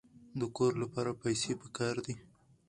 د 0.39 0.41
کور 0.55 0.73
لپاره 0.83 1.19
پیسې 1.23 1.51
پکار 1.61 1.95
دي. 2.05 2.15